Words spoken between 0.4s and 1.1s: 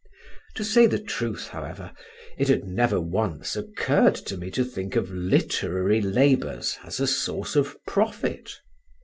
To say the